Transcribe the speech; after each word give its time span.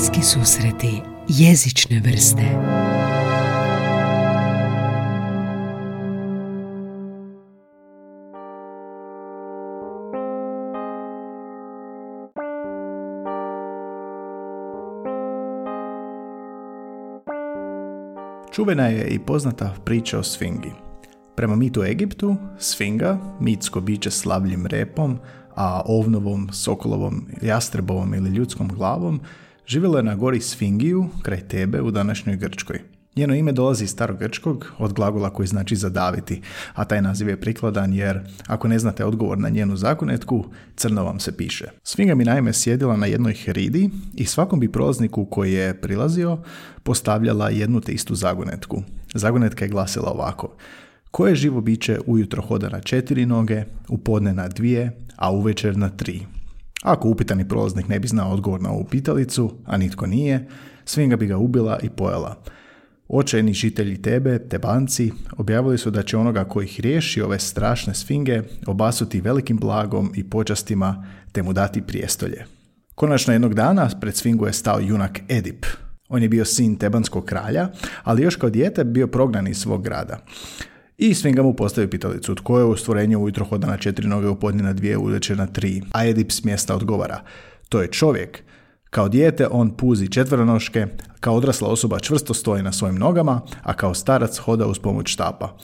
Bliski 0.00 0.22
susreti 0.22 1.02
jezične 1.28 2.00
vrste 2.00 2.42
Čuvena 18.52 18.86
je 18.86 19.08
i 19.08 19.18
poznata 19.18 19.74
priča 19.84 20.18
o 20.18 20.22
Sfingi. 20.22 20.72
Prema 21.36 21.56
mitu 21.56 21.82
Egiptu, 21.82 22.36
Sfinga, 22.58 23.18
mitsko 23.40 23.80
biće 23.80 24.10
s 24.10 24.24
repom, 24.70 25.18
a 25.56 25.82
ovnovom, 25.84 26.48
sokolovom, 26.52 27.26
jastrebovom 27.42 28.14
ili 28.14 28.30
ljudskom 28.30 28.68
glavom, 28.68 29.20
živjela 29.70 29.98
je 29.98 30.02
na 30.02 30.14
gori 30.14 30.40
Sfingiju, 30.40 31.08
kraj 31.22 31.40
Tebe, 31.48 31.80
u 31.82 31.90
današnjoj 31.90 32.36
Grčkoj. 32.36 32.80
Njeno 33.16 33.34
ime 33.34 33.52
dolazi 33.52 33.84
iz 33.84 33.90
starogrčkog, 33.90 34.72
od 34.78 34.92
glagola 34.92 35.30
koji 35.30 35.46
znači 35.46 35.76
zadaviti, 35.76 36.42
a 36.74 36.84
taj 36.84 37.02
naziv 37.02 37.28
je 37.28 37.40
prikladan 37.40 37.94
jer 37.94 38.20
ako 38.46 38.68
ne 38.68 38.78
znate 38.78 39.04
odgovor 39.04 39.38
na 39.38 39.48
njenu 39.48 39.76
zakonetku, 39.76 40.44
crno 40.76 41.04
vam 41.04 41.20
se 41.20 41.36
piše. 41.36 41.68
Sfinga 41.82 42.14
mi 42.14 42.24
naime 42.24 42.52
sjedila 42.52 42.96
na 42.96 43.06
jednoj 43.06 43.34
heridi 43.34 43.90
i 44.14 44.24
svakom 44.24 44.60
bi 44.60 44.72
prolazniku 44.72 45.24
koji 45.24 45.52
je 45.52 45.80
prilazio 45.80 46.38
postavljala 46.82 47.50
jednu 47.50 47.80
te 47.80 47.92
istu 47.92 48.14
zagonetku. 48.14 48.82
Zagonetka 49.14 49.64
je 49.64 49.68
glasila 49.70 50.10
ovako. 50.10 50.56
Koje 51.10 51.34
živo 51.34 51.60
biće 51.60 51.98
ujutro 52.06 52.42
hoda 52.42 52.68
na 52.68 52.80
četiri 52.80 53.26
noge, 53.26 53.64
u 53.88 53.98
podne 53.98 54.34
na 54.34 54.48
dvije, 54.48 54.96
a 55.16 55.32
uvečer 55.32 55.76
na 55.76 55.88
tri? 55.88 56.26
Ako 56.82 57.08
upitani 57.08 57.48
prolaznik 57.48 57.88
ne 57.88 58.00
bi 58.00 58.08
znao 58.08 58.32
odgovor 58.32 58.60
na 58.60 58.70
ovu 58.70 58.84
pitalicu, 58.84 59.52
a 59.66 59.76
nitko 59.76 60.06
nije, 60.06 60.48
Sfinga 60.84 61.16
bi 61.16 61.26
ga 61.26 61.36
ubila 61.36 61.78
i 61.82 61.90
pojela. 61.90 62.42
Očajni 63.08 63.52
žitelji 63.52 64.02
Tebe, 64.02 64.38
Tebanci, 64.38 65.12
objavili 65.36 65.78
su 65.78 65.90
da 65.90 66.02
će 66.02 66.16
onoga 66.16 66.44
koji 66.44 66.64
ih 66.64 66.80
riješi 66.80 67.22
ove 67.22 67.38
strašne 67.38 67.94
sfinge 67.94 68.42
obasuti 68.66 69.20
velikim 69.20 69.56
blagom 69.56 70.12
i 70.14 70.30
počastima 70.30 71.06
te 71.32 71.42
mu 71.42 71.52
dati 71.52 71.82
prijestolje. 71.82 72.44
Konačno 72.94 73.32
jednog 73.32 73.54
dana 73.54 73.90
pred 74.00 74.16
sfingu 74.16 74.46
je 74.46 74.52
stao 74.52 74.80
junak 74.80 75.20
Edip. 75.28 75.66
On 76.08 76.22
je 76.22 76.28
bio 76.28 76.44
sin 76.44 76.76
Tebanskog 76.76 77.24
kralja, 77.24 77.68
ali 78.02 78.22
još 78.22 78.36
kao 78.36 78.50
dijete 78.50 78.84
bio 78.84 79.06
prognan 79.06 79.48
iz 79.48 79.58
svog 79.58 79.84
grada. 79.84 80.18
I 81.02 81.14
Sfinga 81.14 81.42
mu 81.42 81.54
postavi 81.54 81.90
pitalicu, 81.90 82.34
tko 82.34 82.58
je 82.58 82.64
u 82.64 82.76
stvorenju 82.76 83.18
ujutro 83.18 83.44
hoda 83.44 83.66
na 83.66 83.76
četiri 83.76 84.08
noge, 84.08 84.28
u 84.28 84.40
podne 84.40 84.62
na 84.62 84.72
dvije, 84.72 84.98
uvečer 84.98 85.38
na 85.38 85.46
tri. 85.46 85.82
A 85.92 86.06
Edip 86.06 86.32
s 86.32 86.44
mjesta 86.44 86.76
odgovara, 86.76 87.20
to 87.68 87.82
je 87.82 87.88
čovjek, 87.88 88.42
kao 88.90 89.08
dijete 89.08 89.46
on 89.50 89.76
puzi 89.76 90.08
četveronoške, 90.08 90.86
kao 91.20 91.34
odrasla 91.34 91.68
osoba 91.68 91.98
čvrsto 91.98 92.34
stoji 92.34 92.62
na 92.62 92.72
svojim 92.72 92.96
nogama, 92.96 93.40
a 93.62 93.72
kao 93.72 93.94
starac 93.94 94.38
hoda 94.38 94.66
uz 94.66 94.78
pomoć 94.78 95.08
štapa. 95.08 95.56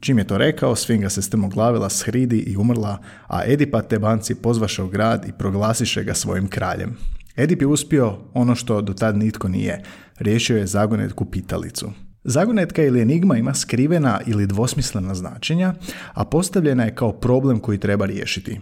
Čim 0.00 0.18
je 0.18 0.26
to 0.26 0.38
rekao, 0.38 0.76
Sfinga 0.76 1.08
se 1.08 1.22
strmoglavila 1.22 1.90
s 1.90 2.02
hridi 2.02 2.38
i 2.38 2.56
umrla, 2.56 2.98
a 3.26 3.44
Edipa 3.46 3.82
te 3.82 3.98
banci 3.98 4.34
pozvaše 4.34 4.82
u 4.82 4.88
grad 4.88 5.24
i 5.28 5.32
proglasiše 5.38 6.04
ga 6.04 6.14
svojim 6.14 6.48
kraljem. 6.48 6.96
Edip 7.36 7.60
je 7.60 7.66
uspio 7.66 8.18
ono 8.34 8.54
što 8.54 8.80
do 8.80 8.92
tad 8.92 9.16
nitko 9.16 9.48
nije, 9.48 9.82
riješio 10.18 10.58
je 10.58 10.66
zagonetku 10.66 11.24
pitalicu. 11.24 11.90
Zagonetka 12.24 12.82
ili 12.82 13.00
enigma 13.00 13.36
ima 13.36 13.54
skrivena 13.54 14.20
ili 14.26 14.46
dvosmislena 14.46 15.14
značenja, 15.14 15.74
a 16.14 16.24
postavljena 16.24 16.84
je 16.84 16.94
kao 16.94 17.12
problem 17.12 17.60
koji 17.60 17.78
treba 17.78 18.06
riješiti. 18.06 18.60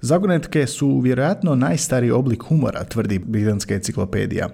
Zagonetke 0.00 0.66
su 0.66 1.00
vjerojatno 1.00 1.54
najstariji 1.54 2.10
oblik 2.10 2.42
humora, 2.42 2.84
tvrdi 2.84 3.18
Britanska 3.18 3.74
enciklopedija. 3.74 4.48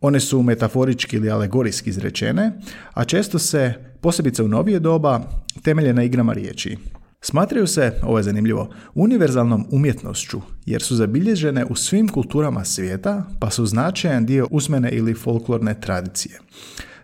One 0.00 0.20
su 0.20 0.42
metaforički 0.42 1.16
ili 1.16 1.30
alegorijski 1.30 1.90
izrečene, 1.90 2.52
a 2.94 3.04
često 3.04 3.38
se, 3.38 3.74
posebice 4.00 4.42
u 4.42 4.48
novije 4.48 4.80
doba, 4.80 5.20
temelje 5.62 5.94
na 5.94 6.02
igrama 6.02 6.32
riječi. 6.32 6.76
Smatraju 7.20 7.66
se, 7.66 7.92
ovo 8.02 8.18
je 8.18 8.22
zanimljivo, 8.22 8.70
univerzalnom 8.94 9.66
umjetnošću, 9.70 10.40
jer 10.66 10.82
su 10.82 10.96
zabilježene 10.96 11.64
u 11.64 11.74
svim 11.76 12.08
kulturama 12.08 12.64
svijeta, 12.64 13.24
pa 13.40 13.50
su 13.50 13.66
značajan 13.66 14.26
dio 14.26 14.48
usmene 14.50 14.90
ili 14.90 15.14
folklorne 15.14 15.80
tradicije. 15.80 16.40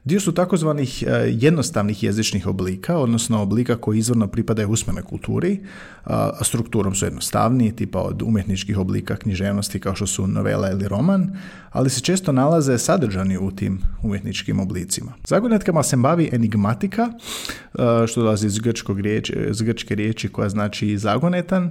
Dio 0.04 0.20
su 0.20 0.32
takozvanih 0.32 1.02
e, 1.02 1.10
jednostavnih 1.30 2.02
jezičnih 2.02 2.46
oblika, 2.46 2.98
odnosno 2.98 3.42
oblika 3.42 3.76
koji 3.76 3.98
izvorno 3.98 4.26
pripadaju 4.26 4.70
usmenoj 4.70 5.02
kulturi, 5.02 5.60
a 6.04 6.44
strukturom 6.44 6.94
su 6.94 7.06
jednostavniji, 7.06 7.72
tipa 7.72 8.00
od 8.00 8.22
umjetničkih 8.22 8.78
oblika 8.78 9.16
književnosti 9.16 9.80
kao 9.80 9.94
što 9.94 10.06
su 10.06 10.26
novela 10.26 10.70
ili 10.70 10.88
roman, 10.88 11.36
ali 11.70 11.90
se 11.90 12.00
često 12.00 12.32
nalaze 12.32 12.78
sadržani 12.78 13.38
u 13.38 13.50
tim 13.50 13.80
umjetničkim 14.02 14.60
oblicima. 14.60 15.12
Zagonetkama 15.26 15.82
se 15.82 15.96
bavi 15.96 16.30
enigmatika, 16.32 17.02
e, 17.02 18.06
što 18.06 18.22
dolazi 18.22 18.46
iz, 18.46 18.58
grčkog 18.58 19.00
riječi, 19.00 19.36
iz 19.50 19.62
grčke 19.62 19.94
riječi 19.94 20.28
koja 20.28 20.48
znači 20.48 20.98
zagonetan. 20.98 21.70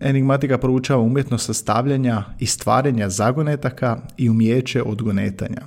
enigmatika 0.00 0.58
proučava 0.58 1.02
umjetnost 1.02 1.46
sastavljanja 1.46 2.24
i 2.38 2.46
stvaranja 2.46 3.08
zagonetaka 3.08 3.98
i 4.16 4.30
umijeće 4.30 4.82
odgonetanja 4.82 5.62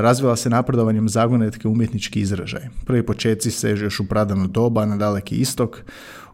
razvila 0.00 0.36
se 0.36 0.50
napredovanjem 0.50 1.08
zagonetke 1.08 1.68
umjetnički 1.68 2.20
izražaj. 2.20 2.68
Prvi 2.84 3.06
početci 3.06 3.50
sežu 3.50 3.84
još 3.84 4.00
u 4.00 4.08
pradano 4.08 4.46
doba 4.46 4.86
na 4.86 4.96
daleki 4.96 5.36
istok. 5.36 5.82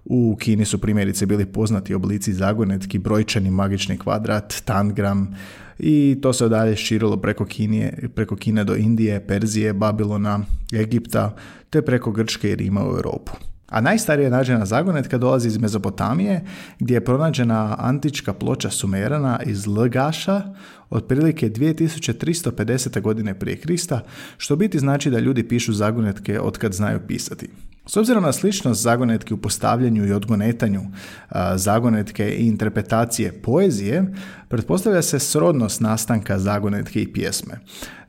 U 0.05 0.37
Kini 0.41 0.65
su 0.65 0.81
primjerice 0.81 1.27
bili 1.27 1.47
poznati 1.47 1.95
oblici 1.95 2.33
zagonetki, 2.33 2.99
brojčani 2.99 3.51
magični 3.51 3.99
kvadrat, 3.99 4.55
tangram 4.65 5.35
i 5.79 6.19
to 6.23 6.33
se 6.33 6.49
dalje 6.49 6.77
širilo 6.77 7.17
preko 7.17 7.45
Kine, 7.45 7.93
preko 8.15 8.37
Kine 8.37 8.65
do 8.65 8.77
Indije, 8.77 9.27
Perzije, 9.27 9.73
Babilona, 9.73 10.41
Egipta, 10.73 11.37
te 11.71 11.83
preko 11.83 12.13
Grčke 12.13 12.51
i 12.51 12.57
Rima 12.57 12.85
u 12.85 12.97
Europu. 12.97 13.33
A 13.69 13.81
najstarija 13.81 14.31
nađena 14.31 14.67
zagonetka 14.67 15.19
dolazi 15.19 15.49
iz 15.49 15.59
Mezopotamije, 15.59 16.45
gdje 16.79 16.95
je 16.95 17.05
pronađena 17.05 17.77
antička 17.79 18.33
ploča 18.33 18.71
Sumerana 18.71 19.41
iz 19.47 19.67
Lgaša 19.67 20.43
otprilike 20.91 21.51
2350. 21.51 23.01
godine 23.01 23.39
prije 23.39 23.57
Krista, 23.57 24.01
što 24.37 24.57
biti 24.57 24.79
znači 24.79 25.11
da 25.11 25.19
ljudi 25.19 25.49
pišu 25.49 25.73
zagonetke 25.73 26.41
od 26.41 26.59
kad 26.59 26.73
znaju 26.73 27.01
pisati. 27.09 27.49
S 27.87 27.97
obzirom 27.97 28.23
na 28.23 28.33
sličnost 28.33 28.83
zagonetke 28.83 29.35
u 29.35 29.37
postavljanju 29.37 30.07
i 30.07 30.13
odgonetanju 30.13 30.81
zagonetke 31.55 32.31
i 32.31 32.47
interpretacije 32.47 33.33
poezije, 33.33 34.15
pretpostavlja 34.49 35.03
se 35.03 35.19
srodnost 35.19 35.81
nastanka 35.81 36.39
zagonetke 36.39 37.03
i 37.03 37.13
pjesme. 37.13 37.55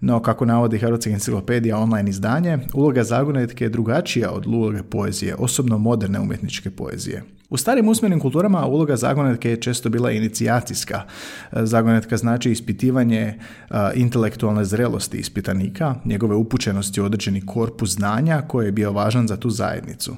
No, 0.08 0.20
kako 0.20 0.46
navodi 0.46 0.78
Hrvatska 0.78 1.10
enciklopedija 1.10 1.78
online 1.78 2.10
izdanje, 2.10 2.58
uloga 2.74 3.04
zagonetke 3.04 3.66
je 3.66 3.70
drugačija 3.70 4.32
od 4.32 4.48
uloge 4.48 4.84
poezije, 4.84 5.36
osobno 5.36 5.78
moderne 5.78 6.20
umjetničke 6.20 6.70
poezije. 6.70 7.24
U 7.50 7.58
starim 7.58 7.90
usmenim 7.90 8.20
kulturama 8.20 8.66
uloga 8.66 8.96
zagonetke 8.96 9.50
je 9.50 9.62
često 9.62 9.90
bila 9.90 10.12
inicijacijska. 10.12 11.02
Zagonetka 11.52 12.18
znači 12.18 12.52
ispitivanje 12.52 13.40
intelektualne 13.96 14.66
zrelosti 14.66 15.18
ispitanika, 15.18 15.96
njegove 16.06 16.36
upućenosti 16.36 17.02
u 17.02 17.06
određeni 17.06 17.46
korpus 17.46 17.90
znanja 17.90 18.42
koji 18.48 18.66
je 18.66 18.72
bio 18.72 18.92
važan 18.92 19.28
za 19.28 19.38
tu 19.38 19.50
zajednicu. 19.50 20.16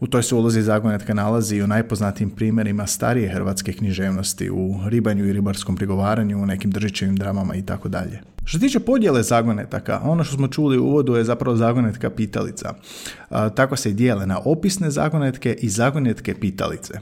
U 0.00 0.06
toj 0.06 0.22
se 0.22 0.34
ulozi 0.34 0.62
zagonetka 0.62 1.14
nalazi 1.14 1.56
i 1.56 1.62
u 1.62 1.66
najpoznatijim 1.66 2.30
primjerima 2.30 2.86
starije 2.86 3.28
hrvatske 3.28 3.72
književnosti, 3.72 4.50
u 4.50 4.74
ribanju 4.86 5.26
i 5.26 5.32
ribarskom 5.32 5.76
prigovaranju, 5.76 6.42
u 6.42 6.46
nekim 6.46 6.70
držićevim 6.70 7.16
dramama 7.16 7.54
i 7.54 7.62
tako 7.62 7.88
dalje. 7.88 8.20
Što 8.44 8.58
tiče 8.58 8.80
podjele 8.80 9.22
zagonetaka, 9.22 10.00
ono 10.04 10.24
što 10.24 10.36
smo 10.36 10.48
čuli 10.48 10.78
u 10.78 10.84
uvodu 10.84 11.14
je 11.14 11.24
zapravo 11.24 11.56
zagonetka 11.56 12.10
pitalica. 12.10 12.74
tako 13.54 13.76
se 13.76 13.92
dijele 13.92 14.26
na 14.26 14.38
opisne 14.44 14.90
zagonetke 14.90 15.56
i 15.60 15.68
zagonetke 15.68 16.34
pitalice. 16.34 17.00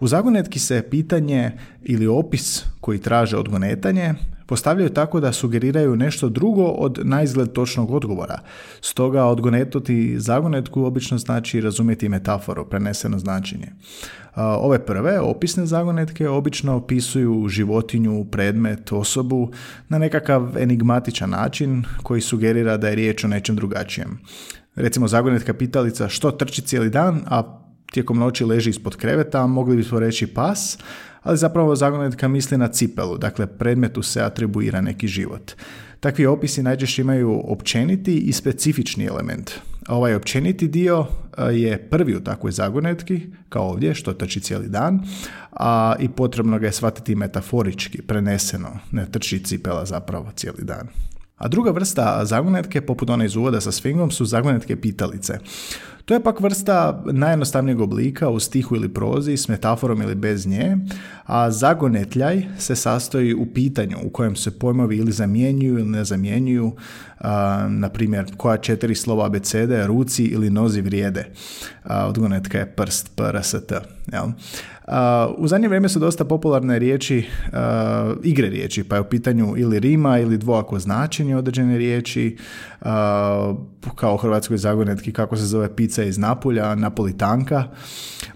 U 0.00 0.08
zagonetki 0.08 0.58
se 0.58 0.82
pitanje 0.90 1.50
ili 1.82 2.06
opis 2.06 2.64
koji 2.80 2.98
traže 2.98 3.36
odgonetanje 3.36 4.14
postavljaju 4.46 4.90
tako 4.90 5.20
da 5.20 5.32
sugeriraju 5.32 5.96
nešto 5.96 6.28
drugo 6.28 6.64
od 6.64 7.00
naizgled 7.02 7.52
točnog 7.52 7.90
odgovora. 7.90 8.38
Stoga 8.80 9.24
odgonetoti 9.24 10.20
zagonetku 10.20 10.84
obično 10.84 11.18
znači 11.18 11.60
razumjeti 11.60 12.08
metaforu, 12.08 12.68
preneseno 12.68 13.18
značenje. 13.18 13.68
Ove 14.36 14.86
prve, 14.86 15.20
opisne 15.20 15.66
zagonetke, 15.66 16.28
obično 16.28 16.76
opisuju 16.76 17.48
životinju, 17.48 18.24
predmet, 18.24 18.92
osobu 18.92 19.50
na 19.88 19.98
nekakav 19.98 20.58
enigmatičan 20.58 21.30
način 21.30 21.84
koji 22.02 22.20
sugerira 22.20 22.76
da 22.76 22.88
je 22.88 22.94
riječ 22.94 23.24
o 23.24 23.28
nečem 23.28 23.56
drugačijem. 23.56 24.18
Recimo 24.74 25.08
zagonetka 25.08 25.54
pitalica 25.54 26.08
što 26.08 26.30
trči 26.30 26.62
cijeli 26.62 26.90
dan, 26.90 27.20
a 27.26 27.61
tijekom 27.92 28.18
noći 28.18 28.44
leži 28.44 28.70
ispod 28.70 28.96
kreveta, 28.96 29.46
mogli 29.46 29.76
bismo 29.76 29.98
reći 29.98 30.26
pas, 30.26 30.78
ali 31.22 31.38
zapravo 31.38 31.76
zagonetka 31.76 32.28
misli 32.28 32.58
na 32.58 32.68
cipelu, 32.68 33.18
dakle 33.18 33.46
predmetu 33.46 34.02
se 34.02 34.22
atribuira 34.22 34.80
neki 34.80 35.08
život. 35.08 35.52
Takvi 36.00 36.26
opisi 36.26 36.62
najčešće 36.62 37.02
imaju 37.02 37.42
općeniti 37.44 38.18
i 38.18 38.32
specifični 38.32 39.04
element. 39.04 39.50
Ovaj 39.88 40.14
općeniti 40.14 40.68
dio 40.68 41.06
je 41.52 41.88
prvi 41.90 42.16
u 42.16 42.24
takvoj 42.24 42.52
zagonetki, 42.52 43.20
kao 43.48 43.68
ovdje, 43.68 43.94
što 43.94 44.12
trči 44.12 44.40
cijeli 44.40 44.68
dan, 44.68 45.00
a 45.52 45.94
i 46.00 46.08
potrebno 46.08 46.58
ga 46.58 46.66
je 46.66 46.72
shvatiti 46.72 47.14
metaforički, 47.14 48.02
preneseno, 48.02 48.78
ne 48.90 49.06
trči 49.10 49.44
cipela 49.44 49.84
zapravo 49.84 50.32
cijeli 50.36 50.64
dan. 50.64 50.88
A 51.36 51.48
druga 51.48 51.70
vrsta 51.70 52.24
zagonetke, 52.24 52.80
poput 52.80 53.10
one 53.10 53.26
iz 53.26 53.36
uvoda 53.36 53.60
sa 53.60 53.72
svingom, 53.72 54.10
su 54.10 54.24
zagonetke 54.24 54.80
pitalice. 54.80 55.38
To 56.04 56.14
je 56.14 56.22
pak 56.22 56.40
vrsta 56.40 57.02
najjednostavnijeg 57.12 57.80
oblika 57.80 58.28
u 58.28 58.40
stihu 58.40 58.76
ili 58.76 58.94
prozi 58.94 59.36
s 59.36 59.48
metaforom 59.48 60.02
ili 60.02 60.14
bez 60.14 60.46
nje, 60.46 60.76
a 61.24 61.50
zagonetljaj 61.50 62.46
se 62.58 62.76
sastoji 62.76 63.34
u 63.34 63.46
pitanju 63.46 63.96
u 64.04 64.10
kojem 64.10 64.36
se 64.36 64.58
pojmovi 64.58 64.96
ili 64.96 65.12
zamjenjuju 65.12 65.78
ili 65.78 65.88
ne 65.88 66.04
zamjenjuju, 66.04 66.72
na 67.68 67.88
primjer 67.92 68.26
koja 68.36 68.56
četiri 68.56 68.94
slova 68.94 69.26
abecede, 69.26 69.86
ruci 69.86 70.24
ili 70.24 70.50
nozi 70.50 70.80
vrijede. 70.80 71.26
odgonetka 71.84 72.58
je 72.58 72.66
prst, 72.66 73.10
prst, 73.16 73.72
jel? 74.12 74.26
u 75.36 75.48
zadnje 75.48 75.68
vrijeme 75.68 75.88
su 75.88 75.98
dosta 75.98 76.24
popularne 76.24 76.78
riječi, 76.78 77.28
igre 78.22 78.48
riječi, 78.48 78.84
pa 78.84 78.94
je 78.94 79.00
u 79.00 79.04
pitanju 79.04 79.54
ili 79.56 79.80
rima 79.80 80.18
ili 80.18 80.38
dvojako 80.38 80.78
značenje 80.78 81.36
određene 81.36 81.78
riječi, 81.78 82.36
kao 83.94 84.14
u 84.14 84.16
Hrvatskoj 84.16 84.56
zagonetki 84.56 85.12
kako 85.12 85.36
se 85.36 85.46
zove 85.46 85.76
pizza 85.76 86.02
iz 86.02 86.18
Napulja, 86.18 86.74
napolitanka. 86.74 87.64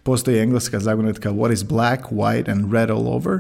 Postoji 0.03 0.39
engleska 0.39 0.81
zagonetka 0.81 1.31
What 1.31 1.53
is 1.53 1.65
black, 1.65 2.03
white 2.11 2.53
and 2.53 2.73
red 2.73 2.91
all 2.91 3.09
over. 3.09 3.39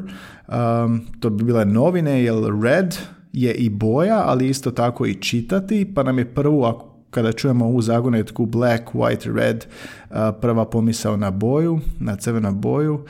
to 1.20 1.30
bi 1.30 1.44
bile 1.44 1.64
novine, 1.64 2.24
jer 2.24 2.34
red 2.62 2.96
je 3.32 3.54
i 3.54 3.70
boja, 3.70 4.22
ali 4.26 4.48
isto 4.48 4.70
tako 4.70 5.06
i 5.06 5.14
čitati, 5.14 5.92
pa 5.94 6.02
nam 6.02 6.18
je 6.18 6.34
prvo, 6.34 6.85
kada 7.10 7.32
čujemo 7.32 7.64
ovu 7.64 7.82
zagonetku 7.82 8.46
black, 8.46 8.82
white, 8.94 9.34
red, 9.34 9.66
prva 10.40 10.64
pomisao 10.64 11.16
na 11.16 11.30
boju, 11.30 11.80
na 12.00 12.16
crvenu 12.16 12.52
boju 12.54 13.04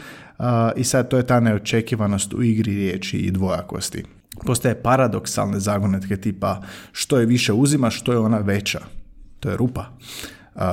i 0.76 0.84
sad 0.84 1.08
to 1.08 1.16
je 1.16 1.26
ta 1.26 1.40
neočekivanost 1.40 2.34
u 2.34 2.42
igri 2.42 2.74
riječi 2.74 3.18
i 3.18 3.30
dvojakosti. 3.30 4.04
Postoje 4.46 4.82
paradoksalne 4.82 5.60
zagonetke 5.60 6.16
tipa 6.16 6.62
što 6.92 7.18
je 7.18 7.26
više 7.26 7.52
uzima, 7.52 7.90
što 7.90 8.12
je 8.12 8.18
ona 8.18 8.38
veća. 8.38 8.80
To 9.40 9.50
je 9.50 9.56
rupa. 9.56 9.84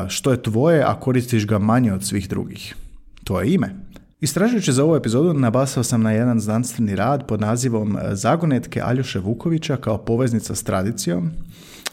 Što 0.07 0.31
je 0.31 0.41
tvoje, 0.41 0.83
a 0.83 0.99
koristiš 0.99 1.47
ga 1.47 1.59
manje 1.59 1.93
od 1.93 2.03
svih 2.03 2.29
drugih. 2.29 2.75
To 3.23 3.41
je 3.41 3.53
ime. 3.53 3.75
Istražujući 4.21 4.73
za 4.73 4.83
ovu 4.83 4.95
epizodu 4.95 5.33
nabasao 5.33 5.83
sam 5.83 6.01
na 6.01 6.11
jedan 6.11 6.39
znanstveni 6.39 6.95
rad 6.95 7.27
pod 7.27 7.41
nazivom 7.41 7.97
Zagonetke 8.11 8.81
Aljoše 8.81 9.19
Vukovića 9.19 9.77
kao 9.77 9.97
poveznica 9.97 10.55
s 10.55 10.63
tradicijom, 10.63 11.31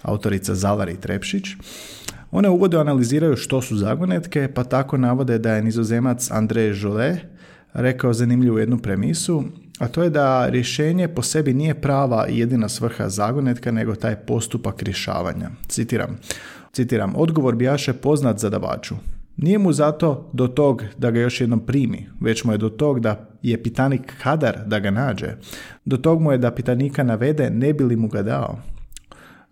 autorica 0.02 0.54
Zalari 0.54 0.96
Trepšić. 0.96 1.44
One 2.30 2.48
uvode 2.48 2.78
analiziraju 2.78 3.36
što 3.36 3.62
su 3.62 3.76
zagonetke, 3.76 4.48
pa 4.54 4.64
tako 4.64 4.96
navode 4.96 5.38
da 5.38 5.54
je 5.54 5.62
nizozemac 5.62 6.30
André 6.30 6.82
Jolet 6.82 7.18
rekao 7.72 8.12
zanimljivu 8.12 8.58
jednu 8.58 8.78
premisu, 8.78 9.44
a 9.78 9.88
to 9.88 10.02
je 10.02 10.10
da 10.10 10.48
rješenje 10.48 11.08
po 11.08 11.22
sebi 11.22 11.54
nije 11.54 11.74
prava 11.74 12.28
i 12.28 12.38
jedina 12.38 12.68
svrha 12.68 13.08
zagonetka, 13.08 13.70
nego 13.70 13.94
taj 13.94 14.16
postupak 14.16 14.82
rješavanja. 14.82 15.50
Citiram. 15.68 16.18
Citiram, 16.72 17.12
odgovor 17.16 17.54
bijaše 17.54 17.92
poznat 17.92 18.38
zadavaču. 18.38 18.94
Nije 19.36 19.58
mu 19.58 19.72
zato 19.72 20.30
do 20.32 20.48
tog 20.48 20.82
da 20.98 21.10
ga 21.10 21.20
još 21.20 21.40
jednom 21.40 21.60
primi, 21.60 22.08
već 22.20 22.44
mu 22.44 22.52
je 22.52 22.58
do 22.58 22.68
tog 22.68 23.00
da 23.00 23.28
je 23.42 23.62
pitanik 23.62 24.12
kadar 24.22 24.58
da 24.66 24.78
ga 24.78 24.90
nađe. 24.90 25.36
Do 25.84 25.96
tog 25.96 26.20
mu 26.20 26.32
je 26.32 26.38
da 26.38 26.50
pitanika 26.50 27.02
navede 27.02 27.50
ne 27.50 27.72
bi 27.72 27.84
li 27.84 27.96
mu 27.96 28.08
ga 28.08 28.22
dao 28.22 28.58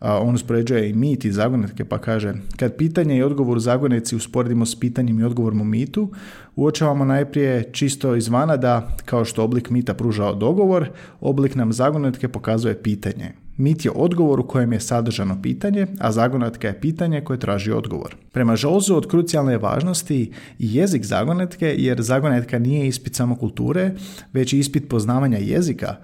on 0.00 0.34
uspoređuje 0.34 0.90
i 0.90 0.94
mit 0.94 1.24
i 1.24 1.32
zagonetke 1.32 1.84
pa 1.84 1.98
kaže 1.98 2.34
kad 2.56 2.76
pitanje 2.76 3.16
i 3.16 3.22
odgovor 3.22 3.56
u 3.56 3.60
zagonetci 3.60 4.16
usporedimo 4.16 4.66
s 4.66 4.80
pitanjem 4.80 5.20
i 5.20 5.24
odgovorom 5.24 5.60
u 5.60 5.64
mitu, 5.64 6.10
uočavamo 6.56 7.04
najprije 7.04 7.72
čisto 7.72 8.14
izvana 8.14 8.56
da, 8.56 8.96
kao 9.04 9.24
što 9.24 9.44
oblik 9.44 9.70
mita 9.70 9.94
pružao 9.94 10.34
dogovor, 10.34 10.90
oblik 11.20 11.54
nam 11.54 11.72
zagonetke 11.72 12.28
pokazuje 12.28 12.82
pitanje. 12.82 13.47
Mit 13.58 13.84
je 13.84 13.90
odgovor 13.90 14.40
u 14.40 14.46
kojem 14.46 14.72
je 14.72 14.80
sadržano 14.80 15.42
pitanje, 15.42 15.86
a 16.00 16.12
zagonetka 16.12 16.68
je 16.68 16.80
pitanje 16.80 17.20
koje 17.20 17.38
traži 17.38 17.72
odgovor. 17.72 18.16
Prema 18.32 18.56
Žolzu 18.56 18.94
od 18.94 19.08
krucijalne 19.08 19.58
važnosti 19.58 20.32
i 20.58 20.74
jezik 20.76 21.04
zagonetke, 21.04 21.74
jer 21.78 22.02
zagonetka 22.02 22.58
nije 22.58 22.86
ispit 22.88 23.14
samo 23.14 23.36
kulture, 23.36 23.90
već 24.32 24.52
i 24.52 24.58
ispit 24.58 24.88
poznavanja 24.88 25.38
jezika 25.38 25.96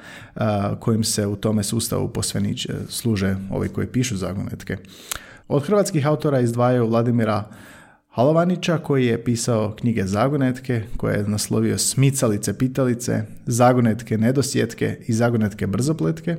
kojim 0.79 1.05
se 1.05 1.27
u 1.27 1.37
tome 1.37 1.63
sustavu 1.63 2.09
posvenić 2.09 2.67
služe 2.89 3.37
ovi 3.51 3.69
koji 3.69 3.87
pišu 3.87 4.17
zagonetke. 4.17 4.77
Od 5.49 5.67
hrvatskih 5.67 6.07
autora 6.07 6.41
izdvajaju 6.41 6.87
Vladimira 6.87 7.45
Halovanića 8.09 8.79
koji 8.79 9.07
je 9.07 9.25
pisao 9.25 9.75
knjige 9.79 10.07
Zagonetke 10.07 10.83
koje 10.97 11.17
je 11.17 11.29
naslovio 11.29 11.79
Smicalice 11.79 12.59
pitalice, 12.59 13.23
Zagonetke 13.47 14.19
nedosjetke 14.19 14.99
i 15.07 15.13
Zagonetke 15.13 15.67
brzopletke. 15.67 16.37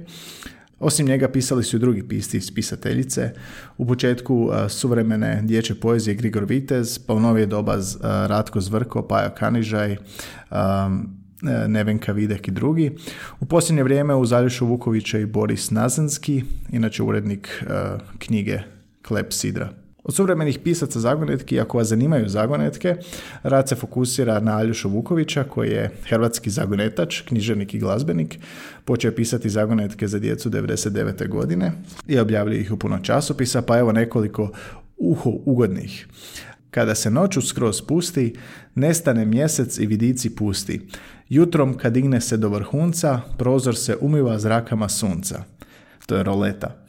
Osim 0.79 1.07
njega 1.07 1.27
pisali 1.27 1.63
su 1.63 1.77
i 1.77 1.79
drugi 1.79 2.07
pisci 2.07 2.37
iz 2.37 2.53
pisateljice. 2.53 3.31
U 3.77 3.85
početku 3.85 4.49
suvremene 4.69 5.41
dječje 5.43 5.75
poezije 5.75 6.15
Grigor 6.15 6.45
Vitez, 6.45 6.99
pa 6.99 7.13
u 7.13 7.19
novije 7.19 7.45
doba 7.45 7.77
Ratko 8.01 8.61
Zvrko, 8.61 9.07
Pajo 9.07 9.29
Kanižaj, 9.37 9.97
Nevenka 11.67 12.11
Videk 12.11 12.47
i 12.47 12.51
drugi. 12.51 12.91
U 13.39 13.45
posljednje 13.45 13.83
vrijeme 13.83 14.15
u 14.15 14.25
Zaljušu 14.25 14.65
Vukovića 14.65 15.19
i 15.19 15.25
Boris 15.25 15.71
Nazanski, 15.71 16.43
inače 16.71 17.03
urednik 17.03 17.63
knjige 18.17 18.59
Klep 19.01 19.33
Sidra. 19.33 19.84
Od 20.05 20.15
suvremenih 20.15 20.59
pisaca 20.59 20.99
zagonetki, 20.99 21.59
ako 21.59 21.77
vas 21.77 21.87
zanimaju 21.87 22.29
zagonetke, 22.29 22.95
rad 23.43 23.69
se 23.69 23.75
fokusira 23.75 24.39
na 24.39 24.57
Aljušu 24.57 24.89
Vukovića, 24.89 25.43
koji 25.43 25.69
je 25.69 25.91
hrvatski 26.09 26.49
zagonetač, 26.49 27.21
književnik 27.21 27.73
i 27.73 27.79
glazbenik. 27.79 28.39
Počeo 28.85 29.11
pisati 29.11 29.49
zagonetke 29.49 30.07
za 30.07 30.19
djecu 30.19 30.49
99. 30.49 31.29
godine 31.29 31.71
i 32.07 32.19
objavljuje 32.19 32.61
ih 32.61 32.71
u 32.71 32.77
puno 32.77 32.99
časopisa, 32.99 33.61
pa 33.61 33.77
evo 33.77 33.91
nekoliko 33.91 34.51
uho 34.97 35.29
ugodnih. 35.29 36.07
Kada 36.71 36.95
se 36.95 37.11
noću 37.11 37.41
skroz 37.41 37.81
pusti, 37.81 38.35
nestane 38.75 39.25
mjesec 39.25 39.79
i 39.79 39.85
vidici 39.85 40.35
pusti. 40.35 40.81
Jutrom 41.29 41.77
kad 41.77 41.93
digne 41.93 42.21
se 42.21 42.37
do 42.37 42.49
vrhunca, 42.49 43.21
prozor 43.37 43.75
se 43.75 43.97
umiva 44.01 44.39
zrakama 44.39 44.89
sunca. 44.89 45.43
To 46.05 46.15
je 46.15 46.23
roleta. 46.23 46.85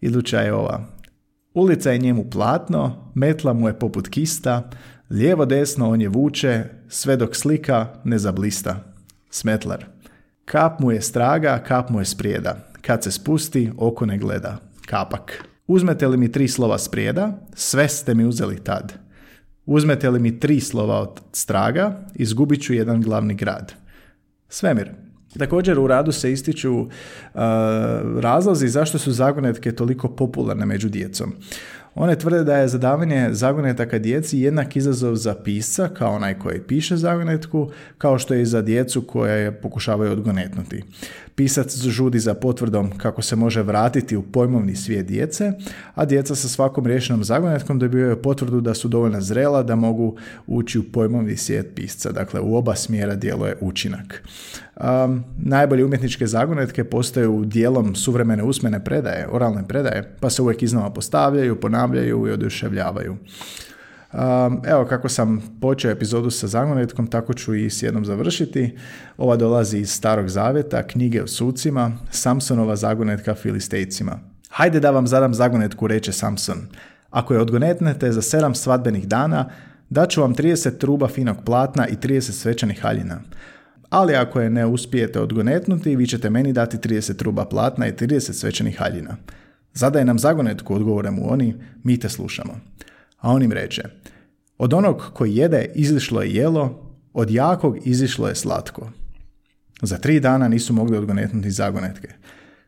Iduća 0.00 0.40
je 0.40 0.52
ova. 0.52 0.97
Ulica 1.58 1.90
je 1.90 1.98
njemu 1.98 2.30
platno, 2.30 3.10
metla 3.14 3.52
mu 3.52 3.68
je 3.68 3.78
poput 3.78 4.08
kista, 4.08 4.70
lijevo 5.10 5.46
desno 5.46 5.90
on 5.90 6.00
je 6.00 6.08
vuče, 6.08 6.64
sve 6.88 7.16
dok 7.16 7.36
slika 7.36 7.86
ne 8.04 8.18
zablista. 8.18 8.94
Smetlar. 9.30 9.86
Kap 10.44 10.80
mu 10.80 10.92
je 10.92 11.00
straga, 11.00 11.62
kap 11.66 11.90
mu 11.90 12.00
je 12.00 12.04
sprijeda. 12.04 12.56
Kad 12.80 13.02
se 13.04 13.10
spusti, 13.10 13.70
oko 13.76 14.06
ne 14.06 14.18
gleda. 14.18 14.56
Kapak. 14.86 15.44
Uzmete 15.66 16.08
li 16.08 16.16
mi 16.16 16.32
tri 16.32 16.48
slova 16.48 16.78
sprijeda, 16.78 17.38
sve 17.54 17.88
ste 17.88 18.14
mi 18.14 18.24
uzeli 18.24 18.64
tad. 18.64 18.92
Uzmete 19.66 20.10
li 20.10 20.20
mi 20.20 20.40
tri 20.40 20.60
slova 20.60 21.00
od 21.00 21.20
straga, 21.32 22.00
izgubit 22.14 22.62
ću 22.62 22.74
jedan 22.74 23.02
glavni 23.02 23.34
grad. 23.34 23.72
Svemir. 24.48 25.07
Također 25.38 25.78
u 25.78 25.86
radu 25.86 26.12
se 26.12 26.32
ističu 26.32 26.80
uh, 26.80 26.88
razlozi 28.20 28.68
zašto 28.68 28.98
su 28.98 29.12
zagonetke 29.12 29.72
toliko 29.72 30.08
popularne 30.08 30.66
među 30.66 30.88
djecom. 30.88 31.34
One 32.00 32.16
tvrde 32.18 32.44
da 32.44 32.56
je 32.56 32.68
zadavanje 32.68 33.28
zagonetaka 33.30 33.98
djeci 33.98 34.38
jednak 34.38 34.76
izazov 34.76 35.14
za 35.14 35.34
pisca, 35.34 35.88
kao 35.88 36.14
onaj 36.14 36.38
koji 36.38 36.60
piše 36.60 36.96
zagonetku, 36.96 37.70
kao 37.98 38.18
što 38.18 38.34
je 38.34 38.42
i 38.42 38.46
za 38.46 38.62
djecu 38.62 39.02
koje 39.02 39.42
je 39.42 39.52
pokušavaju 39.52 40.12
odgonetnuti. 40.12 40.84
Pisac 41.34 41.76
žudi 41.76 42.18
za 42.18 42.34
potvrdom 42.34 42.90
kako 42.98 43.22
se 43.22 43.36
može 43.36 43.62
vratiti 43.62 44.16
u 44.16 44.22
pojmovni 44.22 44.76
svijet 44.76 45.06
djece, 45.06 45.52
a 45.94 46.04
djeca 46.04 46.34
sa 46.34 46.48
svakom 46.48 46.86
riješenom 46.86 47.24
zagonetkom 47.24 47.78
dobivaju 47.78 48.22
potvrdu 48.22 48.60
da 48.60 48.74
su 48.74 48.88
dovoljno 48.88 49.20
zrela 49.20 49.62
da 49.62 49.76
mogu 49.76 50.16
ući 50.46 50.78
u 50.78 50.82
pojmovni 50.92 51.36
svijet 51.36 51.66
pisca. 51.74 52.12
Dakle, 52.12 52.40
u 52.40 52.56
oba 52.56 52.74
smjera 52.74 53.14
djeluje 53.14 53.56
učinak. 53.60 54.22
Um, 54.76 55.24
najbolje 55.38 55.84
umjetničke 55.84 56.26
zagonetke 56.26 56.84
postaju 56.84 57.44
dijelom 57.44 57.94
suvremene 57.94 58.42
usmene 58.42 58.84
predaje, 58.84 59.28
oralne 59.32 59.68
predaje, 59.68 60.16
pa 60.20 60.30
se 60.30 60.42
uvijek 60.42 60.62
iznova 60.62 60.90
postavljaju, 60.90 61.60
ponavljaju 61.60 61.87
i 61.96 62.12
oduševljavaju. 62.12 63.16
Um, 64.12 64.60
evo 64.64 64.84
kako 64.84 65.08
sam 65.08 65.58
počeo 65.60 65.90
epizodu 65.90 66.30
sa 66.30 66.46
zagonetkom, 66.46 67.06
tako 67.06 67.34
ću 67.34 67.54
i 67.54 67.70
s 67.70 67.82
jednom 67.82 68.04
završiti. 68.04 68.76
Ova 69.16 69.36
dolazi 69.36 69.78
iz 69.78 69.90
Starog 69.90 70.28
Zaveta, 70.28 70.86
knjige 70.86 71.22
o 71.22 71.26
sucima, 71.26 71.92
Samsonova 72.10 72.76
zagonetka 72.76 73.34
filistejcima. 73.34 74.18
Hajde 74.50 74.80
da 74.80 74.90
vam 74.90 75.06
zadam 75.06 75.34
zagonetku, 75.34 75.86
reče 75.86 76.12
Samson. 76.12 76.66
Ako 77.10 77.34
je 77.34 77.40
odgonetnete 77.40 78.12
za 78.12 78.22
sedam 78.22 78.54
svadbenih 78.54 79.08
dana, 79.08 79.50
daću 79.90 80.20
vam 80.20 80.34
30 80.34 80.78
truba 80.78 81.08
finog 81.08 81.36
platna 81.44 81.88
i 81.88 81.96
30 81.96 82.20
svečanih 82.20 82.80
haljina. 82.82 83.20
ali 83.90 84.14
ako 84.14 84.40
je 84.40 84.50
ne 84.50 84.66
uspijete 84.66 85.20
odgonetnuti, 85.20 85.96
vi 85.96 86.06
ćete 86.06 86.30
meni 86.30 86.52
dati 86.52 86.76
30 86.76 87.16
truba 87.16 87.44
platna 87.44 87.86
i 87.86 87.92
30 87.92 88.32
svečanih 88.32 88.78
haljina. 88.78 89.16
Zadaje 89.78 90.04
nam 90.04 90.18
zagonetku, 90.18 90.74
odgovore 90.74 91.10
mu 91.10 91.32
oni, 91.32 91.54
mi 91.82 91.98
te 92.00 92.08
slušamo. 92.08 92.60
A 93.18 93.30
on 93.30 93.42
im 93.42 93.52
reče, 93.52 93.82
od 94.58 94.74
onog 94.74 95.02
koji 95.14 95.36
jede 95.36 95.70
izišlo 95.74 96.22
je 96.22 96.34
jelo, 96.34 96.92
od 97.12 97.30
jakog 97.30 97.78
izišlo 97.84 98.28
je 98.28 98.34
slatko. 98.34 98.90
Za 99.82 99.98
tri 99.98 100.20
dana 100.20 100.48
nisu 100.48 100.72
mogli 100.72 100.96
odgonetnuti 100.96 101.50
zagonetke. 101.50 102.08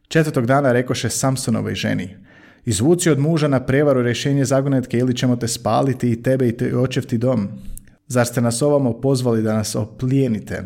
Četvrtog 0.08 0.46
dana 0.46 0.72
rekoše 0.72 1.10
Samsonovoj 1.10 1.74
ženi, 1.74 2.16
izvuci 2.64 3.10
od 3.10 3.18
muža 3.18 3.48
na 3.48 3.60
prevaru 3.60 4.02
rješenje 4.02 4.44
zagonetke 4.44 4.98
ili 4.98 5.16
ćemo 5.16 5.36
te 5.36 5.48
spaliti 5.48 6.10
i 6.10 6.22
tebe 6.22 6.48
i 6.48 6.56
te 6.56 6.76
očevti 6.76 7.18
dom. 7.18 7.48
Zar 8.06 8.26
ste 8.26 8.40
nas 8.40 8.62
ovamo 8.62 9.00
pozvali 9.00 9.42
da 9.42 9.54
nas 9.54 9.74
oplijenite? 9.74 10.62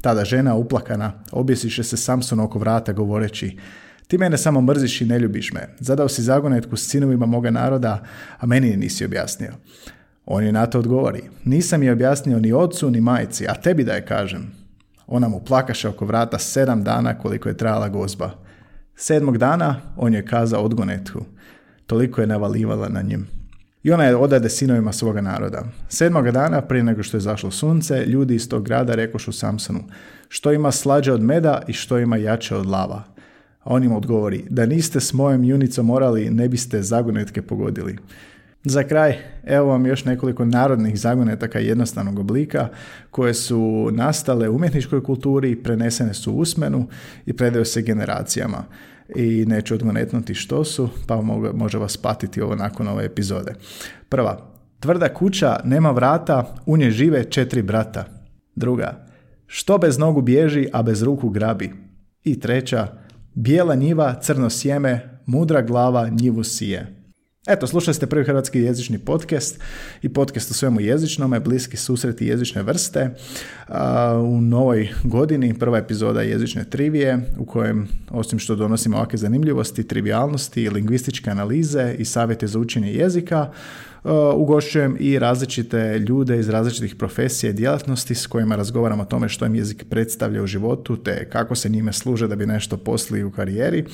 Tada 0.00 0.24
žena 0.24 0.54
uplakana 0.54 1.12
objesiše 1.32 1.84
se 1.84 1.96
Samson 1.96 2.40
oko 2.40 2.58
vrata 2.58 2.92
govoreći 2.92 3.56
ti 4.10 4.18
mene 4.18 4.38
samo 4.38 4.60
mrziš 4.60 5.00
i 5.00 5.06
ne 5.06 5.18
ljubiš 5.18 5.52
me. 5.52 5.60
Zadao 5.78 6.08
si 6.08 6.22
zagonetku 6.22 6.76
s 6.76 6.88
sinovima 6.88 7.26
moga 7.26 7.50
naroda, 7.50 8.02
a 8.38 8.46
meni 8.46 8.68
je 8.68 8.76
nisi 8.76 9.04
objasnio. 9.04 9.52
On 10.26 10.44
je 10.44 10.52
na 10.52 10.66
to 10.66 10.78
odgovori. 10.78 11.22
Nisam 11.44 11.82
je 11.82 11.92
objasnio 11.92 12.38
ni 12.38 12.52
ocu 12.52 12.90
ni 12.90 13.00
majci, 13.00 13.46
a 13.48 13.54
tebi 13.54 13.84
da 13.84 13.92
je 13.92 14.06
kažem. 14.06 14.50
Ona 15.06 15.28
mu 15.28 15.40
plakaše 15.40 15.88
oko 15.88 16.04
vrata 16.04 16.38
sedam 16.38 16.84
dana 16.84 17.18
koliko 17.18 17.48
je 17.48 17.56
trajala 17.56 17.88
gozba. 17.88 18.30
Sedmog 18.96 19.38
dana 19.38 19.80
on 19.96 20.14
je 20.14 20.26
kazao 20.26 20.62
odgonetku. 20.62 21.20
Toliko 21.86 22.20
je 22.20 22.26
navalivala 22.26 22.88
na 22.88 23.02
njim. 23.02 23.26
I 23.82 23.92
ona 23.92 24.04
je 24.04 24.16
odade 24.16 24.48
sinovima 24.48 24.92
svoga 24.92 25.20
naroda. 25.20 25.64
Sedmoga 25.88 26.30
dana, 26.30 26.60
prije 26.60 26.84
nego 26.84 27.02
što 27.02 27.16
je 27.16 27.20
zašlo 27.20 27.50
sunce, 27.50 28.06
ljudi 28.06 28.34
iz 28.34 28.48
tog 28.48 28.64
grada 28.64 28.94
rekošu 28.94 29.32
Samsonu, 29.32 29.80
što 30.28 30.52
ima 30.52 30.72
slađe 30.72 31.12
od 31.12 31.22
meda 31.22 31.62
i 31.68 31.72
što 31.72 31.98
ima 31.98 32.16
jače 32.16 32.56
od 32.56 32.66
lava. 32.66 33.19
A 33.60 33.74
on 33.74 33.84
im 33.84 33.92
odgovori, 33.92 34.44
da 34.50 34.66
niste 34.66 35.00
s 35.00 35.12
mojom 35.12 35.44
junicom 35.44 35.86
morali, 35.86 36.30
ne 36.30 36.48
biste 36.48 36.82
zagonetke 36.82 37.42
pogodili. 37.42 37.96
Za 38.64 38.82
kraj, 38.82 39.18
evo 39.44 39.68
vam 39.68 39.86
još 39.86 40.04
nekoliko 40.04 40.44
narodnih 40.44 40.98
zagonetaka 41.00 41.58
jednostavnog 41.58 42.18
oblika 42.18 42.68
koje 43.10 43.34
su 43.34 43.88
nastale 43.92 44.48
u 44.48 44.56
umjetničkoj 44.56 45.02
kulturi, 45.02 45.62
prenesene 45.62 46.14
su 46.14 46.32
usmenu 46.32 46.86
i 47.26 47.32
predaju 47.32 47.64
se 47.64 47.82
generacijama. 47.82 48.64
I 49.16 49.44
neću 49.46 49.74
odgonetnuti 49.74 50.34
što 50.34 50.64
su, 50.64 50.88
pa 51.06 51.20
može 51.54 51.78
vas 51.78 51.96
patiti 51.96 52.40
ovo 52.40 52.54
nakon 52.54 52.88
ove 52.88 53.04
epizode. 53.04 53.54
Prva, 54.08 54.50
tvrda 54.80 55.14
kuća 55.14 55.60
nema 55.64 55.90
vrata, 55.90 56.54
u 56.66 56.76
nje 56.76 56.90
žive 56.90 57.24
četiri 57.24 57.62
brata. 57.62 58.04
Druga, 58.54 59.06
što 59.46 59.78
bez 59.78 59.98
nogu 59.98 60.22
bježi, 60.22 60.68
a 60.72 60.82
bez 60.82 61.02
ruku 61.02 61.28
grabi. 61.28 61.72
I 62.24 62.40
treća, 62.40 62.86
bijela 63.34 63.74
njiva, 63.74 64.20
crno 64.22 64.50
sjeme, 64.50 65.20
mudra 65.26 65.62
glava 65.62 66.08
njivu 66.08 66.44
sije. 66.44 67.00
Eto, 67.48 67.66
slušali 67.66 67.94
ste 67.94 68.06
prvi 68.06 68.24
hrvatski 68.24 68.60
jezični 68.60 68.98
podcast 68.98 69.60
i 70.02 70.08
podcast 70.08 70.50
o 70.50 70.54
svemu 70.54 70.80
jezičnome, 70.80 71.40
bliski 71.40 71.76
susreti 71.76 72.26
jezične 72.26 72.62
vrste. 72.62 73.10
U 74.22 74.40
novoj 74.40 74.88
godini 75.04 75.58
prva 75.58 75.78
epizoda 75.78 76.22
jezične 76.22 76.64
trivije 76.64 77.20
u 77.38 77.44
kojem, 77.44 77.88
osim 78.10 78.38
što 78.38 78.56
donosimo 78.56 78.96
ovakve 78.96 79.18
zanimljivosti, 79.18 79.88
trivialnosti, 79.88 80.70
lingvističke 80.70 81.30
analize 81.30 81.94
i 81.98 82.04
savjete 82.04 82.46
za 82.46 82.58
učenje 82.58 82.92
jezika, 82.92 83.50
ugošćujem 84.34 84.96
i 85.00 85.18
različite 85.18 85.98
ljude 85.98 86.38
iz 86.38 86.48
različitih 86.48 86.94
profesija 86.94 87.50
i 87.50 87.52
djelatnosti 87.52 88.14
s 88.14 88.26
kojima 88.26 88.56
razgovaram 88.56 89.00
o 89.00 89.04
tome 89.04 89.28
što 89.28 89.46
im 89.46 89.54
jezik 89.54 89.84
predstavlja 89.90 90.42
u 90.42 90.46
životu 90.46 90.96
te 90.96 91.28
kako 91.32 91.54
se 91.54 91.68
njime 91.68 91.92
služe 91.92 92.28
da 92.28 92.36
bi 92.36 92.46
nešto 92.46 92.76
posli 92.76 93.24
u 93.24 93.30
karijeri. 93.30 93.84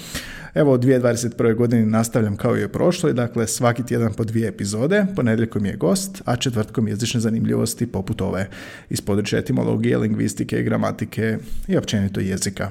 Evo, 0.55 0.75
u 0.75 0.79
2021. 0.79 1.55
godini 1.55 1.87
nastavljam 1.87 2.37
kao 2.37 2.57
i 2.57 2.65
u 2.65 2.69
prošloj, 2.69 3.13
dakle 3.13 3.47
svaki 3.47 3.87
tjedan 3.87 4.13
po 4.13 4.25
dvije 4.25 4.49
epizode, 4.49 5.07
ponedjeljkom 5.17 5.67
je 5.67 5.77
gost, 5.77 6.23
a 6.25 6.37
četvrtkom 6.37 6.89
jezične 6.89 7.21
zanimljivosti 7.21 7.87
poput 7.87 8.21
ove 8.21 8.49
iz 8.91 9.01
područja 9.01 9.39
etimologije, 9.39 9.99
lingvistike, 9.99 10.63
gramatike 10.63 11.39
i 11.69 11.77
općenito 11.77 12.21
jezika. 12.21 12.71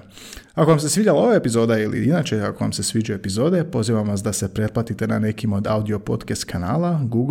Ako 0.55 0.69
vam 0.69 0.79
se 0.79 0.89
svidjela 0.89 1.19
ova 1.19 1.35
epizoda 1.35 1.79
ili 1.79 2.05
inače 2.05 2.39
ako 2.39 2.63
vam 2.63 2.73
se 2.73 2.83
sviđa 2.83 3.13
epizode, 3.13 3.63
pozivam 3.63 4.07
vas 4.07 4.23
da 4.23 4.33
se 4.33 4.53
pretplatite 4.53 5.07
na 5.07 5.19
nekim 5.19 5.53
od 5.53 5.67
audio 5.67 5.99
podcast 5.99 6.43
kanala, 6.43 7.01
Google 7.03 7.25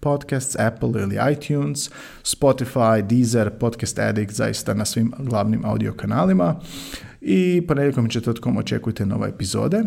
Podcasts, 0.00 0.56
Apple 0.58 1.02
ili 1.02 1.18
iTunes, 1.32 1.90
Spotify, 2.24 3.02
Deezer, 3.02 3.50
Podcast 3.50 3.98
Addict, 3.98 4.32
zaista 4.32 4.74
na 4.74 4.84
svim 4.84 5.12
glavnim 5.18 5.64
audio 5.64 5.92
kanalima. 5.92 6.60
I 7.20 7.62
ponedjeljkom 7.68 8.06
i 8.06 8.10
četvrtkom 8.10 8.56
očekujte 8.56 9.06
nove 9.06 9.28
epizode. 9.28 9.84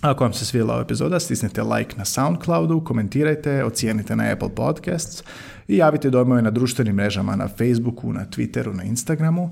Ako 0.00 0.24
vam 0.24 0.32
se 0.32 0.44
svidjela 0.44 0.74
ova 0.74 0.82
epizoda, 0.82 1.20
stisnite 1.20 1.62
like 1.62 1.96
na 1.96 2.04
Soundcloudu, 2.04 2.84
komentirajte, 2.84 3.64
ocijenite 3.64 4.16
na 4.16 4.32
Apple 4.32 4.54
Podcasts 4.54 5.22
i 5.68 5.76
javite 5.76 6.10
dojmove 6.10 6.42
na 6.42 6.50
društvenim 6.50 6.94
mrežama, 6.94 7.36
na 7.36 7.48
Facebooku, 7.48 8.12
na 8.12 8.26
Twitteru, 8.26 8.76
na 8.76 8.82
Instagramu. 8.82 9.50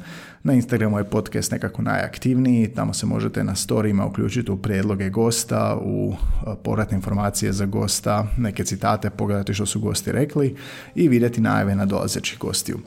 Na 0.48 0.54
Instagramu 0.54 0.98
je 0.98 1.04
podcast 1.04 1.52
nekako 1.52 1.82
najaktivniji, 1.82 2.68
tamo 2.68 2.94
se 2.94 3.06
možete 3.06 3.44
na 3.44 3.54
storijima 3.54 4.06
uključiti 4.06 4.50
u 4.50 4.56
prijedloge 4.56 5.10
gosta, 5.10 5.78
u 5.82 6.14
povratne 6.62 6.96
informacije 6.96 7.52
za 7.52 7.66
gosta, 7.66 8.26
neke 8.38 8.64
citate, 8.64 9.10
pogledati 9.10 9.54
što 9.54 9.66
su 9.66 9.80
gosti 9.80 10.12
rekli 10.12 10.56
i 10.94 11.08
vidjeti 11.08 11.40
najave 11.40 11.74
na 11.74 11.86
dolazećih 11.86 12.38
gostiju. 12.38 12.78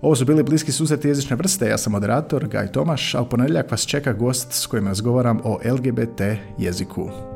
Ovo 0.00 0.16
su 0.16 0.24
bili 0.24 0.42
bliski 0.42 0.72
susreti 0.72 1.08
jezične 1.08 1.36
vrste, 1.36 1.68
ja 1.68 1.78
sam 1.78 1.92
moderator 1.92 2.48
Gaj 2.48 2.72
Tomaš, 2.72 3.14
a 3.14 3.22
u 3.22 3.28
ponedjeljak 3.28 3.70
vas 3.70 3.86
čeka 3.86 4.12
gost 4.12 4.52
s 4.52 4.66
kojim 4.66 4.86
razgovaram 4.86 5.40
o 5.44 5.58
LGBT 5.64 6.20
jeziku. 6.58 7.31